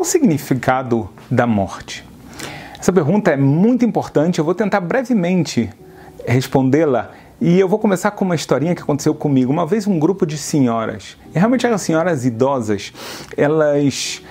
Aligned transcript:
Qual 0.00 0.06
o 0.06 0.10
significado 0.10 1.10
da 1.30 1.46
morte? 1.46 2.02
Essa 2.78 2.90
pergunta 2.90 3.32
é 3.32 3.36
muito 3.36 3.84
importante, 3.84 4.38
eu 4.38 4.44
vou 4.46 4.54
tentar 4.54 4.80
brevemente 4.80 5.68
respondê-la 6.26 7.10
e 7.38 7.60
eu 7.60 7.68
vou 7.68 7.78
começar 7.78 8.10
com 8.12 8.24
uma 8.24 8.34
historinha 8.34 8.74
que 8.74 8.80
aconteceu 8.80 9.14
comigo. 9.14 9.52
Uma 9.52 9.66
vez 9.66 9.86
um 9.86 9.98
grupo 9.98 10.24
de 10.24 10.38
senhoras, 10.38 11.18
e 11.34 11.38
realmente 11.38 11.66
eram 11.66 11.76
senhoras 11.76 12.24
idosas, 12.24 12.94
elas 13.36 14.22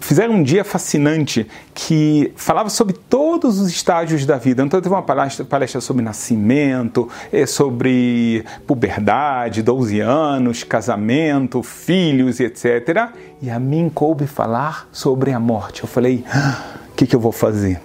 fizeram 0.00 0.34
um 0.34 0.42
dia 0.42 0.64
fascinante 0.64 1.46
que 1.74 2.32
falava 2.36 2.68
sobre 2.70 2.94
todos 2.94 3.58
os 3.58 3.68
estágios 3.68 4.24
da 4.24 4.36
vida. 4.36 4.62
Então 4.62 4.80
teve 4.80 4.94
uma 4.94 5.02
palestra, 5.02 5.44
palestra 5.44 5.80
sobre 5.80 6.02
nascimento, 6.02 7.08
eh, 7.32 7.46
sobre 7.46 8.44
puberdade, 8.66 9.62
12 9.62 10.00
anos, 10.00 10.64
casamento, 10.64 11.62
filhos, 11.62 12.40
etc. 12.40 13.10
E 13.40 13.50
a 13.50 13.58
mim 13.58 13.90
coube 13.92 14.26
falar 14.26 14.88
sobre 14.92 15.32
a 15.32 15.40
morte. 15.40 15.82
Eu 15.82 15.88
falei, 15.88 16.24
ah, 16.32 16.62
o 16.90 16.94
que, 16.94 17.06
que 17.06 17.14
eu 17.14 17.20
vou 17.20 17.32
fazer? 17.32 17.80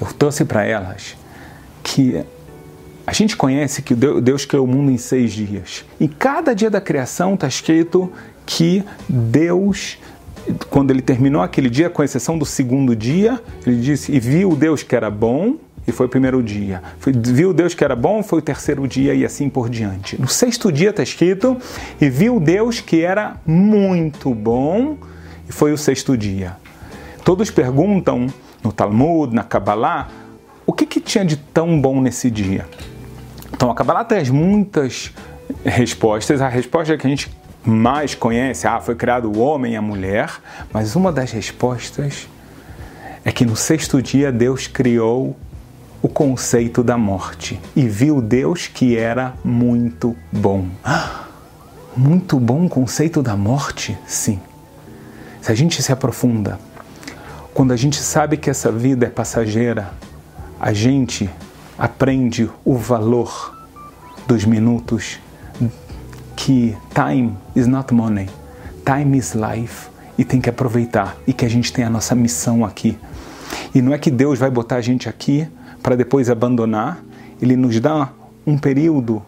Eu 0.00 0.06
trouxe 0.08 0.44
para 0.44 0.64
elas 0.64 1.16
que 1.82 2.24
a 3.06 3.12
gente 3.12 3.36
conhece 3.36 3.82
que 3.82 3.94
Deus 3.94 4.44
criou 4.44 4.66
o 4.66 4.68
mundo 4.68 4.90
em 4.90 4.98
seis 4.98 5.32
dias. 5.32 5.84
E 6.00 6.08
cada 6.08 6.54
dia 6.54 6.68
da 6.68 6.80
criação 6.80 7.34
está 7.34 7.46
escrito 7.46 8.12
que 8.44 8.84
Deus, 9.08 9.96
quando 10.70 10.90
ele 10.90 11.02
terminou 11.02 11.42
aquele 11.42 11.68
dia, 11.68 11.90
com 11.90 12.02
exceção 12.02 12.38
do 12.38 12.44
segundo 12.44 12.94
dia, 12.94 13.40
ele 13.66 13.80
disse: 13.80 14.12
E 14.12 14.20
viu 14.20 14.54
Deus 14.54 14.82
que 14.82 14.94
era 14.94 15.10
bom, 15.10 15.56
e 15.86 15.92
foi 15.92 16.06
o 16.06 16.08
primeiro 16.08 16.42
dia. 16.42 16.82
Foi, 16.98 17.12
viu 17.12 17.52
Deus 17.52 17.74
que 17.74 17.84
era 17.84 17.94
bom, 17.94 18.22
foi 18.22 18.40
o 18.40 18.42
terceiro 18.42 18.86
dia 18.86 19.14
e 19.14 19.24
assim 19.24 19.48
por 19.48 19.68
diante. 19.68 20.20
No 20.20 20.28
sexto 20.28 20.70
dia 20.70 20.90
está 20.90 21.02
escrito: 21.02 21.56
E 22.00 22.08
viu 22.08 22.40
Deus 22.40 22.80
que 22.80 23.02
era 23.02 23.36
muito 23.46 24.34
bom, 24.34 24.96
e 25.48 25.52
foi 25.52 25.72
o 25.72 25.78
sexto 25.78 26.16
dia. 26.16 26.56
Todos 27.24 27.50
perguntam 27.50 28.26
no 28.62 28.72
Talmud, 28.72 29.34
na 29.34 29.42
Kabbalah, 29.42 30.08
o 30.64 30.72
que, 30.72 30.86
que 30.86 31.00
tinha 31.00 31.24
de 31.24 31.36
tão 31.36 31.80
bom 31.80 32.00
nesse 32.00 32.30
dia? 32.30 32.66
Então 33.52 33.70
a 33.70 33.74
Kabbalah 33.74 34.04
traz 34.04 34.28
muitas 34.28 35.12
respostas. 35.64 36.40
A 36.40 36.48
resposta 36.48 36.96
que 36.96 37.06
a 37.06 37.10
gente 37.10 37.30
mais 37.66 38.14
conhece, 38.14 38.66
ah, 38.66 38.80
foi 38.80 38.94
criado 38.94 39.30
o 39.30 39.38
homem 39.38 39.72
e 39.72 39.76
a 39.76 39.82
mulher, 39.82 40.30
mas 40.72 40.94
uma 40.94 41.10
das 41.10 41.32
respostas 41.32 42.28
é 43.24 43.32
que 43.32 43.44
no 43.44 43.56
sexto 43.56 44.00
dia 44.00 44.30
Deus 44.30 44.66
criou 44.68 45.36
o 46.00 46.08
conceito 46.08 46.84
da 46.84 46.96
morte 46.96 47.60
e 47.74 47.88
viu 47.88 48.22
Deus 48.22 48.68
que 48.68 48.96
era 48.96 49.34
muito 49.44 50.16
bom. 50.30 50.68
muito 51.96 52.38
bom 52.38 52.66
o 52.66 52.68
conceito 52.68 53.22
da 53.22 53.36
morte? 53.36 53.98
Sim. 54.06 54.40
Se 55.42 55.50
a 55.50 55.54
gente 55.54 55.82
se 55.82 55.90
aprofunda, 55.90 56.60
quando 57.52 57.72
a 57.72 57.76
gente 57.76 57.96
sabe 57.96 58.36
que 58.36 58.50
essa 58.50 58.70
vida 58.70 59.06
é 59.06 59.10
passageira, 59.10 59.90
a 60.60 60.72
gente 60.72 61.28
aprende 61.78 62.48
o 62.64 62.76
valor 62.76 63.56
dos 64.26 64.44
minutos 64.44 65.18
que 66.46 66.76
time 66.94 67.36
is 67.56 67.66
not 67.66 67.92
money, 67.92 68.28
time 68.84 69.18
is 69.18 69.34
life. 69.34 69.88
E 70.16 70.24
tem 70.24 70.40
que 70.40 70.48
aproveitar. 70.48 71.16
E 71.26 71.32
que 71.32 71.44
a 71.44 71.48
gente 71.48 71.72
tem 71.72 71.84
a 71.84 71.90
nossa 71.90 72.14
missão 72.14 72.64
aqui. 72.64 72.96
E 73.74 73.82
não 73.82 73.92
é 73.92 73.98
que 73.98 74.12
Deus 74.12 74.38
vai 74.38 74.48
botar 74.48 74.76
a 74.76 74.80
gente 74.80 75.08
aqui 75.08 75.48
para 75.82 75.96
depois 75.96 76.30
abandonar, 76.30 77.02
ele 77.42 77.56
nos 77.56 77.80
dá 77.80 78.10
um 78.46 78.56
período 78.56 79.20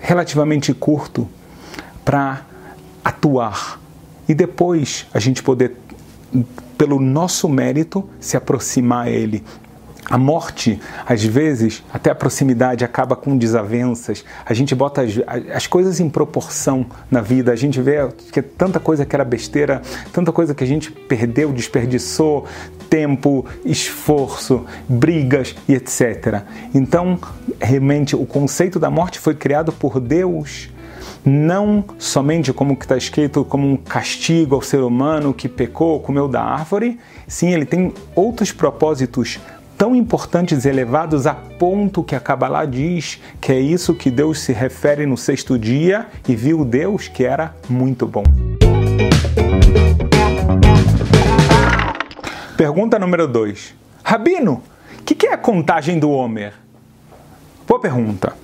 relativamente 0.00 0.72
curto 0.72 1.28
para 2.02 2.40
atuar. 3.04 3.78
E 4.26 4.32
depois 4.32 5.06
a 5.12 5.18
gente 5.18 5.42
poder 5.42 5.76
pelo 6.78 6.98
nosso 6.98 7.46
mérito 7.46 8.08
se 8.18 8.38
aproximar 8.38 9.06
a 9.06 9.10
ele 9.10 9.44
a 10.10 10.16
morte, 10.16 10.80
às 11.06 11.22
vezes, 11.22 11.82
até 11.92 12.10
a 12.10 12.14
proximidade 12.14 12.84
acaba 12.84 13.14
com 13.14 13.36
desavenças. 13.36 14.24
A 14.44 14.54
gente 14.54 14.74
bota 14.74 15.02
as, 15.02 15.12
as, 15.54 15.66
coisas 15.66 16.00
em 16.00 16.08
proporção 16.08 16.86
na 17.10 17.20
vida. 17.20 17.52
A 17.52 17.56
gente 17.56 17.80
vê 17.80 18.08
que 18.32 18.40
tanta 18.40 18.80
coisa 18.80 19.04
que 19.04 19.14
era 19.14 19.24
besteira, 19.24 19.82
tanta 20.12 20.32
coisa 20.32 20.54
que 20.54 20.64
a 20.64 20.66
gente 20.66 20.90
perdeu, 20.90 21.52
desperdiçou, 21.52 22.46
tempo, 22.88 23.44
esforço, 23.64 24.64
brigas 24.88 25.54
e 25.68 25.74
etc. 25.74 26.42
Então, 26.74 27.18
realmente, 27.60 28.16
o 28.16 28.24
conceito 28.24 28.78
da 28.78 28.90
morte 28.90 29.18
foi 29.18 29.34
criado 29.34 29.72
por 29.72 30.00
Deus 30.00 30.70
não 31.24 31.84
somente 31.98 32.52
como 32.52 32.76
que 32.76 32.84
está 32.84 32.96
escrito 32.96 33.44
como 33.44 33.70
um 33.70 33.76
castigo 33.76 34.54
ao 34.54 34.62
ser 34.62 34.80
humano 34.80 35.34
que 35.34 35.48
pecou, 35.48 36.00
comeu 36.00 36.26
da 36.28 36.42
árvore, 36.42 36.98
sim, 37.26 37.52
ele 37.52 37.66
tem 37.66 37.92
outros 38.14 38.52
propósitos 38.52 39.38
tão 39.78 39.94
importantes 39.94 40.64
e 40.64 40.68
elevados 40.68 41.24
a 41.24 41.34
ponto 41.34 42.02
que 42.02 42.16
a 42.16 42.20
Kabbalah 42.20 42.64
diz 42.64 43.20
que 43.40 43.52
é 43.52 43.60
isso 43.60 43.94
que 43.94 44.10
Deus 44.10 44.40
se 44.40 44.52
refere 44.52 45.06
no 45.06 45.16
sexto 45.16 45.56
dia 45.56 46.08
e 46.28 46.34
viu 46.34 46.64
Deus 46.64 47.06
que 47.06 47.24
era 47.24 47.54
muito 47.68 48.04
bom. 48.04 48.24
Pergunta 52.56 52.98
número 52.98 53.28
2. 53.28 53.74
Rabino, 54.02 54.64
o 54.98 55.02
que, 55.04 55.14
que 55.14 55.28
é 55.28 55.32
a 55.32 55.38
contagem 55.38 56.00
do 56.00 56.10
Homer? 56.10 56.54
Boa 57.66 57.80
pergunta. 57.80 58.34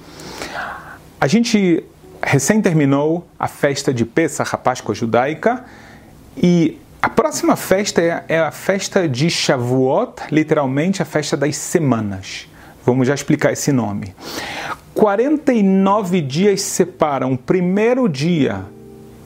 A 1.21 1.27
gente 1.27 1.83
recém 2.23 2.63
terminou 2.63 3.27
a 3.37 3.49
festa 3.49 3.93
de 3.93 4.05
Pesach, 4.05 4.55
a 4.55 4.59
Páscoa 4.59 4.95
judaica, 4.95 5.65
e 6.37 6.79
a 7.05 7.09
próxima 7.11 7.55
festa 7.55 8.01
é, 8.01 8.25
é 8.29 8.39
a 8.39 8.51
festa 8.51 9.07
de 9.07 9.29
Shavuot, 9.29 10.23
literalmente 10.33 11.03
a 11.03 11.05
festa 11.05 11.37
das 11.37 11.55
semanas. 11.55 12.49
Vamos 12.83 13.07
já 13.07 13.13
explicar 13.13 13.53
esse 13.53 13.71
nome. 13.73 14.15
49 14.95 16.23
dias 16.23 16.63
separam 16.63 17.35
o 17.35 17.37
primeiro 17.37 18.09
dia 18.09 18.65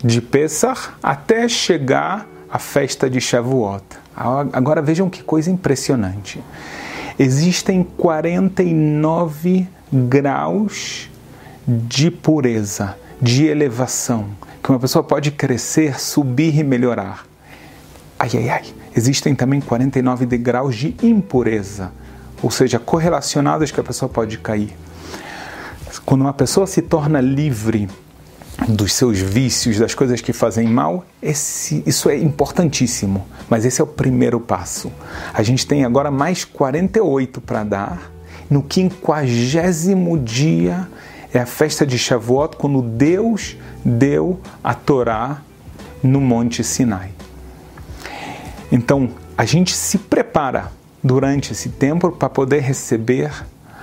de 0.03 0.21
Pesach 0.21 0.91
até 1.01 1.49
chegar 1.49 2.27
a 2.51 2.59
festa 2.59 3.09
de 3.09 3.21
Shavuot. 3.21 3.85
Agora 4.53 4.83
vejam 4.83 5.09
que 5.09 5.23
coisa 5.23 5.49
impressionante. 5.49 6.43
Existem 7.17 7.85
49 7.97 9.69
graus 9.93 11.09
de 11.65 12.11
pureza, 12.11 12.97
de 13.23 13.47
elevação, 13.47 14.31
que 14.61 14.69
uma 14.69 14.81
pessoa 14.81 15.05
pode 15.05 15.31
crescer, 15.31 16.01
subir 16.01 16.59
e 16.59 16.65
melhorar. 16.65 17.28
Ai, 18.19 18.31
ai, 18.35 18.49
ai. 18.49 18.65
Existem 18.97 19.35
também 19.35 19.61
49 19.61 20.27
degraus 20.27 20.75
de 20.75 20.97
impureza, 21.03 21.93
ou 22.43 22.51
seja, 22.51 22.79
correlacionados 22.79 23.71
que 23.71 23.79
a 23.79 23.85
pessoa 23.85 24.09
pode 24.09 24.39
cair. 24.39 24.77
Quando 26.05 26.23
uma 26.23 26.33
pessoa 26.33 26.67
se 26.67 26.83
torna 26.83 27.21
livre 27.21 27.89
dos 28.67 28.93
seus 28.93 29.19
vícios, 29.19 29.79
das 29.79 29.95
coisas 29.95 30.21
que 30.21 30.33
fazem 30.33 30.67
mal, 30.67 31.05
esse, 31.23 31.83
isso 31.87 32.11
é 32.11 32.17
importantíssimo. 32.17 33.25
Mas 33.49 33.65
esse 33.65 33.81
é 33.81 33.85
o 33.85 33.87
primeiro 33.87 34.41
passo. 34.41 34.91
A 35.33 35.43
gente 35.43 35.67
tem 35.67 35.85
agora 35.85 36.11
mais 36.11 36.45
48 36.45 37.41
para 37.41 37.63
dar. 37.63 38.11
No 38.51 38.63
quinquagésimo 38.63 40.19
dia 40.19 40.89
é 41.33 41.39
a 41.39 41.47
festa 41.47 41.87
de 41.87 41.99
Shavuot, 41.99 42.57
quando 42.57 42.83
Deus 42.83 43.57
deu 43.85 44.41
a 44.65 44.75
Torá 44.75 45.43
no 46.03 46.21
Monte 46.21 46.65
Sinai. 46.65 47.18
Então, 48.71 49.11
a 49.37 49.45
gente 49.45 49.75
se 49.75 49.99
prepara 49.99 50.71
durante 51.03 51.53
esse 51.53 51.71
tempo 51.71 52.11
para 52.11 52.29
poder 52.29 52.61
receber 52.61 53.33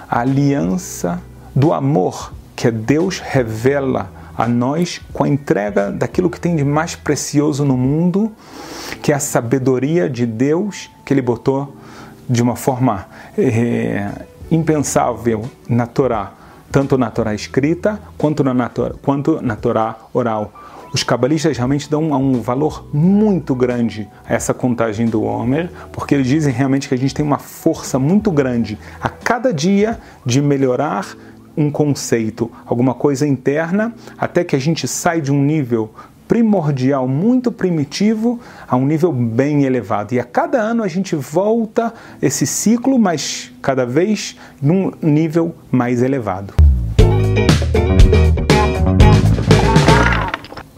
a 0.10 0.20
aliança 0.20 1.22
do 1.56 1.74
amor 1.74 2.34
que 2.56 2.70
Deus 2.70 3.20
revela 3.20 4.12
a 4.38 4.48
nós 4.48 5.02
com 5.14 5.24
a 5.24 5.30
entrega 5.30 5.92
daquilo 5.92 6.30
que 6.30 6.40
tem 6.40 6.56
de 6.56 6.64
mais 6.64 6.96
precioso 6.96 7.64
no 7.64 7.78
mundo, 7.78 8.32
que 9.02 9.12
é 9.12 9.16
a 9.16 9.20
sabedoria 9.20 10.10
de 10.10 10.26
Deus 10.26 10.90
que 11.06 11.14
Ele 11.14 11.22
botou 11.22 11.76
de 12.30 12.42
uma 12.42 12.56
forma 12.56 13.08
é, 13.38 14.10
impensável 14.52 15.50
na 15.70 15.86
Torá, 15.86 16.34
tanto 16.76 16.98
na 16.98 17.10
Torá 17.10 17.34
escrita 17.34 18.02
quanto 18.18 18.44
na, 18.44 18.70
quanto 19.02 19.42
na 19.42 19.56
Torá 19.56 19.96
oral. 20.14 20.52
Os 20.94 21.04
cabalistas 21.04 21.56
realmente 21.56 21.90
dão 21.90 22.12
um 22.12 22.42
valor 22.42 22.90
muito 22.92 23.56
grande 23.56 24.10
a 24.28 24.34
essa 24.34 24.54
contagem 24.54 25.06
do 25.06 25.24
Homer, 25.24 25.72
porque 25.94 26.14
eles 26.14 26.28
dizem 26.28 26.54
realmente 26.54 26.90
que 26.90 26.94
a 26.94 26.98
gente 26.98 27.14
tem 27.14 27.24
uma 27.24 27.38
força 27.40 27.98
muito 27.98 28.30
grande 28.30 28.78
a 29.00 29.08
cada 29.08 29.54
dia 29.54 29.98
de 30.26 30.42
melhorar 30.42 31.16
um 31.56 31.72
conceito, 31.72 32.52
alguma 32.66 32.94
coisa 32.94 33.26
interna, 33.26 33.94
até 34.18 34.44
que 34.44 34.54
a 34.54 34.60
gente 34.60 34.86
sai 34.86 35.22
de 35.22 35.32
um 35.32 35.42
nível 35.42 35.94
primordial, 36.28 37.08
muito 37.08 37.52
primitivo, 37.52 38.40
a 38.68 38.76
um 38.76 38.86
nível 38.86 39.12
bem 39.12 39.64
elevado. 39.64 40.14
E 40.14 40.20
a 40.20 40.24
cada 40.24 40.60
ano 40.60 40.84
a 40.84 40.88
gente 40.88 41.16
volta 41.16 41.94
esse 42.22 42.46
ciclo, 42.46 42.98
mas 42.98 43.52
cada 43.62 43.86
vez 43.86 44.36
num 44.62 44.92
nível 45.02 45.56
mais 45.72 46.02
elevado. 46.02 46.54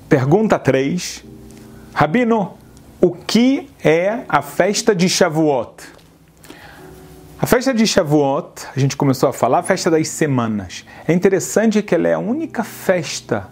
Pergunta 0.10 0.58
3. 0.58 1.26
Rabino, 1.94 2.54
o 3.02 3.12
que 3.12 3.70
é 3.84 4.24
a 4.28 4.42
festa 4.42 4.96
de 4.96 5.10
Shavuot? 5.10 5.84
A 7.40 7.46
festa 7.46 7.74
de 7.74 7.86
Shavuot, 7.86 8.68
a 8.76 8.80
gente 8.80 8.98
começou 8.98 9.30
a 9.30 9.34
falar, 9.34 9.60
a 9.60 9.64
festa 9.64 9.92
das 9.92 10.08
semanas. 10.08 10.86
É 11.08 11.14
interessante 11.14 11.84
que 11.84 11.94
ela 11.94 12.08
é 12.08 12.14
a 12.14 12.20
única 12.20 12.64
festa 12.64 13.48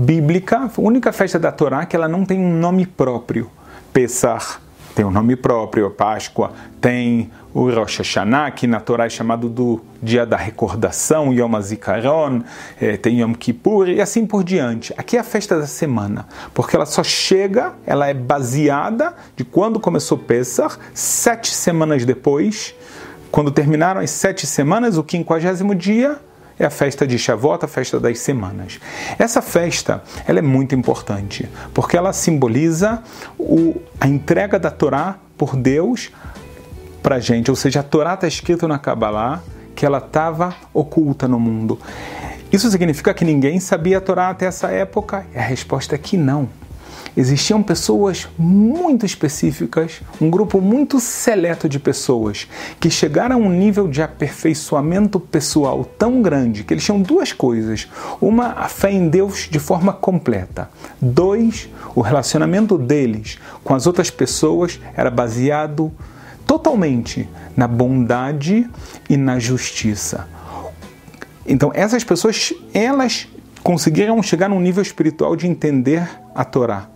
bíblica, 0.00 0.58
a 0.58 0.80
única 0.80 1.12
festa 1.12 1.38
da 1.38 1.52
Torá 1.52 1.84
que 1.84 1.94
ela 1.94 2.08
não 2.08 2.24
tem 2.24 2.40
um 2.40 2.54
nome 2.54 2.86
próprio. 2.86 3.50
Pesach 3.92 4.58
tem 4.94 5.04
um 5.04 5.10
nome 5.10 5.36
próprio, 5.36 5.86
a 5.86 5.90
Páscoa 5.90 6.52
tem 6.80 7.30
o 7.54 7.70
Rosh 7.70 7.98
Hashanah, 7.98 8.50
que 8.50 8.66
na 8.66 8.80
Torá 8.80 9.06
é 9.06 9.08
chamado 9.08 9.48
do 9.48 9.80
dia 10.02 10.24
da 10.24 10.36
recordação, 10.36 11.32
Yom 11.32 11.54
HaZikaron, 11.54 12.42
é, 12.80 12.96
tem 12.96 13.20
Yom 13.20 13.34
Kippur 13.34 13.88
e 13.88 14.00
assim 14.00 14.26
por 14.26 14.42
diante. 14.42 14.92
Aqui 14.96 15.16
é 15.16 15.20
a 15.20 15.24
festa 15.24 15.58
da 15.58 15.66
semana, 15.66 16.26
porque 16.54 16.74
ela 16.74 16.86
só 16.86 17.04
chega, 17.04 17.74
ela 17.86 18.08
é 18.08 18.14
baseada 18.14 19.14
de 19.36 19.44
quando 19.44 19.78
começou 19.78 20.18
Pesach, 20.18 20.76
sete 20.94 21.50
semanas 21.50 22.04
depois, 22.04 22.74
quando 23.30 23.50
terminaram 23.50 24.00
as 24.00 24.10
sete 24.10 24.46
semanas, 24.46 24.96
o 24.96 25.04
quinquagésimo 25.04 25.74
dia, 25.74 26.18
é 26.60 26.66
a 26.66 26.70
festa 26.70 27.06
de 27.06 27.18
Shavuot, 27.18 27.64
a 27.64 27.68
festa 27.68 27.98
das 27.98 28.18
semanas. 28.18 28.78
Essa 29.18 29.40
festa 29.40 30.02
ela 30.26 30.40
é 30.40 30.42
muito 30.42 30.74
importante, 30.74 31.48
porque 31.72 31.96
ela 31.96 32.12
simboliza 32.12 33.02
o, 33.38 33.80
a 33.98 34.06
entrega 34.06 34.58
da 34.58 34.70
Torá 34.70 35.16
por 35.38 35.56
Deus 35.56 36.12
para 37.02 37.16
a 37.16 37.18
gente. 37.18 37.50
Ou 37.50 37.56
seja, 37.56 37.80
a 37.80 37.82
Torá 37.82 38.12
está 38.12 38.28
escrito 38.28 38.68
na 38.68 38.78
Kabbalah 38.78 39.42
que 39.74 39.86
ela 39.86 39.96
estava 39.96 40.54
oculta 40.74 41.26
no 41.26 41.40
mundo. 41.40 41.78
Isso 42.52 42.70
significa 42.70 43.14
que 43.14 43.24
ninguém 43.24 43.58
sabia 43.58 43.96
a 43.96 44.00
Torá 44.00 44.28
até 44.28 44.44
essa 44.44 44.70
época? 44.70 45.26
A 45.34 45.40
resposta 45.40 45.94
é 45.94 45.98
que 45.98 46.18
não 46.18 46.46
existiam 47.16 47.62
pessoas 47.62 48.28
muito 48.38 49.04
específicas, 49.04 50.00
um 50.20 50.30
grupo 50.30 50.60
muito 50.60 51.00
seleto 51.00 51.68
de 51.68 51.78
pessoas 51.78 52.48
que 52.78 52.90
chegaram 52.90 53.36
a 53.36 53.38
um 53.38 53.50
nível 53.50 53.88
de 53.88 54.02
aperfeiçoamento 54.02 55.18
pessoal 55.18 55.84
tão 55.84 56.22
grande 56.22 56.64
que 56.64 56.74
eles 56.74 56.84
tinham 56.84 57.00
duas 57.00 57.32
coisas: 57.32 57.88
uma, 58.20 58.52
a 58.52 58.68
fé 58.68 58.90
em 58.90 59.08
Deus 59.08 59.48
de 59.50 59.58
forma 59.58 59.92
completa, 59.92 60.70
dois, 61.00 61.68
o 61.94 62.00
relacionamento 62.00 62.78
deles 62.78 63.38
com 63.64 63.74
as 63.74 63.86
outras 63.86 64.10
pessoas 64.10 64.80
era 64.96 65.10
baseado 65.10 65.92
totalmente 66.46 67.28
na 67.56 67.68
bondade 67.68 68.68
e 69.08 69.16
na 69.16 69.38
justiça. 69.38 70.28
Então, 71.46 71.70
essas 71.74 72.04
pessoas, 72.04 72.52
elas 72.74 73.28
conseguiram 73.62 74.22
chegar 74.22 74.48
num 74.48 74.60
nível 74.60 74.82
espiritual 74.82 75.36
de 75.36 75.46
entender 75.46 76.08
a 76.34 76.44
Torá 76.44 76.88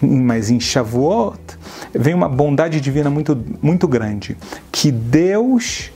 mas 0.00 0.50
em 0.50 0.60
Shavuot 0.60 1.40
vem 1.92 2.14
uma 2.14 2.28
bondade 2.28 2.80
divina 2.80 3.10
muito, 3.10 3.38
muito 3.62 3.86
grande, 3.86 4.36
que 4.70 4.90
Deus 4.90 5.90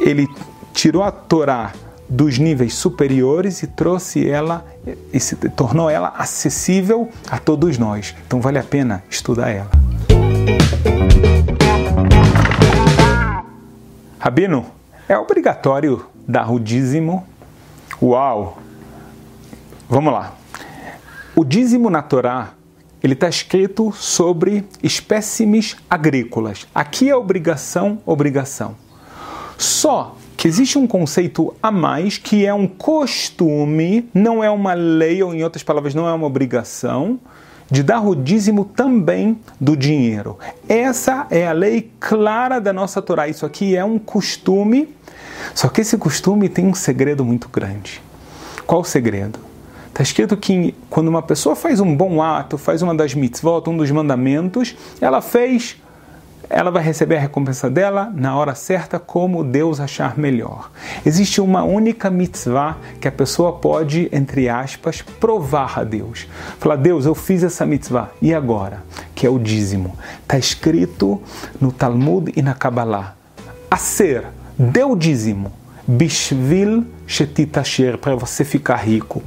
ele 0.00 0.26
tirou 0.72 1.02
a 1.02 1.10
Torá 1.10 1.72
dos 2.08 2.38
níveis 2.38 2.74
superiores 2.74 3.62
e 3.62 3.66
trouxe 3.66 4.28
ela 4.28 4.66
e 5.12 5.20
se 5.20 5.36
tornou 5.50 5.88
ela 5.88 6.12
acessível 6.16 7.08
a 7.30 7.38
todos 7.38 7.78
nós. 7.78 8.14
Então 8.26 8.40
vale 8.40 8.58
a 8.58 8.64
pena 8.64 9.02
estudar 9.08 9.50
ela. 9.50 9.70
Rabino, 14.18 14.66
é 15.08 15.16
obrigatório 15.16 16.04
dar 16.28 16.52
o 16.52 16.60
dízimo? 16.60 17.26
Uau! 18.00 18.58
Vamos 19.92 20.10
lá. 20.10 20.32
O 21.36 21.44
dízimo 21.44 21.90
na 21.90 22.00
Torá 22.00 22.54
ele 23.02 23.12
está 23.12 23.28
escrito 23.28 23.92
sobre 23.92 24.64
espécimes 24.82 25.76
agrícolas. 25.90 26.66
Aqui 26.74 27.10
é 27.10 27.14
obrigação, 27.14 27.98
obrigação. 28.06 28.74
Só 29.58 30.16
que 30.34 30.48
existe 30.48 30.78
um 30.78 30.86
conceito 30.86 31.54
a 31.62 31.70
mais 31.70 32.16
que 32.16 32.46
é 32.46 32.54
um 32.54 32.66
costume, 32.66 34.08
não 34.14 34.42
é 34.42 34.48
uma 34.48 34.72
lei, 34.72 35.22
ou 35.22 35.34
em 35.34 35.44
outras 35.44 35.62
palavras, 35.62 35.94
não 35.94 36.08
é 36.08 36.12
uma 36.14 36.26
obrigação, 36.26 37.20
de 37.70 37.82
dar 37.82 38.00
o 38.00 38.16
dízimo 38.16 38.64
também 38.64 39.38
do 39.60 39.76
dinheiro. 39.76 40.38
Essa 40.66 41.26
é 41.28 41.46
a 41.46 41.52
lei 41.52 41.92
clara 42.00 42.62
da 42.62 42.72
nossa 42.72 43.02
Torá. 43.02 43.28
Isso 43.28 43.44
aqui 43.44 43.76
é 43.76 43.84
um 43.84 43.98
costume, 43.98 44.88
só 45.54 45.68
que 45.68 45.82
esse 45.82 45.98
costume 45.98 46.48
tem 46.48 46.66
um 46.66 46.72
segredo 46.72 47.22
muito 47.26 47.46
grande. 47.50 48.00
Qual 48.66 48.80
o 48.80 48.84
segredo? 48.84 49.51
Está 49.92 50.02
escrito 50.02 50.38
que 50.38 50.74
quando 50.88 51.08
uma 51.08 51.20
pessoa 51.20 51.54
faz 51.54 51.78
um 51.78 51.94
bom 51.94 52.22
ato, 52.22 52.56
faz 52.56 52.80
uma 52.80 52.94
das 52.94 53.14
mitzvot, 53.14 53.68
um 53.68 53.76
dos 53.76 53.90
mandamentos, 53.90 54.74
ela 54.98 55.20
fez, 55.20 55.76
ela 56.48 56.70
vai 56.70 56.82
receber 56.82 57.18
a 57.18 57.20
recompensa 57.20 57.68
dela 57.68 58.10
na 58.16 58.34
hora 58.34 58.54
certa, 58.54 58.98
como 58.98 59.44
Deus 59.44 59.80
achar 59.80 60.16
melhor. 60.16 60.70
Existe 61.04 61.42
uma 61.42 61.62
única 61.62 62.08
mitzvah 62.08 62.78
que 62.98 63.06
a 63.06 63.12
pessoa 63.12 63.52
pode, 63.52 64.08
entre 64.10 64.48
aspas, 64.48 65.02
provar 65.02 65.80
a 65.80 65.84
Deus. 65.84 66.26
Falar, 66.58 66.76
Deus, 66.76 67.04
eu 67.04 67.14
fiz 67.14 67.42
essa 67.42 67.66
mitzvah, 67.66 68.12
e 68.22 68.32
agora? 68.32 68.82
Que 69.14 69.26
é 69.26 69.30
o 69.30 69.38
dízimo. 69.38 69.94
Está 70.22 70.38
escrito 70.38 71.20
no 71.60 71.70
Talmud 71.70 72.32
e 72.34 72.40
na 72.40 72.54
Kabbalah. 72.54 73.14
A 73.70 73.76
ser, 73.76 74.24
deu 74.58 74.96
dízimo 74.96 75.52
Bishvil 75.86 76.84
Shetitasher, 77.06 77.98
para 77.98 78.14
você 78.14 78.44
ficar 78.44 78.76
rico. 78.76 79.22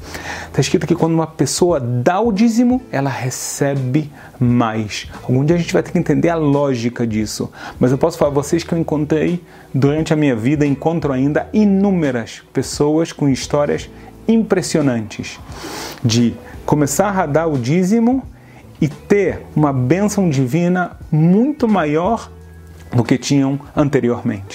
Está 0.47 0.61
escrito 0.61 0.87
que 0.87 0.95
quando 0.95 1.13
uma 1.13 1.27
pessoa 1.27 1.79
dá 1.79 2.19
o 2.19 2.31
dízimo, 2.31 2.81
ela 2.91 3.09
recebe 3.09 4.09
mais. 4.39 5.07
Algum 5.23 5.43
dia 5.43 5.55
a 5.55 5.59
gente 5.59 5.73
vai 5.73 5.83
ter 5.83 5.91
que 5.91 5.97
entender 5.97 6.29
a 6.29 6.35
lógica 6.35 7.05
disso. 7.05 7.51
Mas 7.79 7.91
eu 7.91 7.97
posso 7.97 8.17
falar 8.17 8.31
a 8.31 8.33
vocês 8.33 8.63
que 8.63 8.73
eu 8.73 8.77
encontrei 8.77 9.43
durante 9.73 10.13
a 10.13 10.15
minha 10.15 10.35
vida, 10.35 10.65
encontro 10.65 11.11
ainda 11.11 11.49
inúmeras 11.53 12.41
pessoas 12.53 13.11
com 13.11 13.27
histórias 13.27 13.89
impressionantes 14.27 15.39
de 16.03 16.33
começar 16.65 17.19
a 17.19 17.25
dar 17.25 17.47
o 17.47 17.57
dízimo 17.57 18.23
e 18.81 18.87
ter 18.87 19.45
uma 19.55 19.71
bênção 19.71 20.29
divina 20.29 20.97
muito 21.11 21.67
maior 21.67 22.31
do 22.93 23.03
que 23.03 23.17
tinham 23.17 23.59
anteriormente. 23.75 24.53